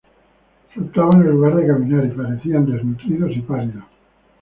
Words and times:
Saltaban 0.73 1.21
en 1.21 1.27
lugar 1.29 1.55
de 1.57 1.67
caminar, 1.67 2.05
y 2.07 2.17
parecían 2.17 2.65
desnutridos 2.65 3.33
y 3.37 3.41
pálidos. 3.41 3.83